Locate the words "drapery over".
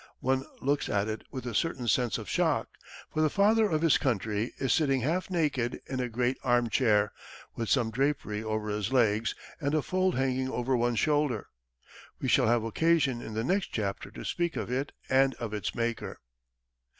7.91-8.69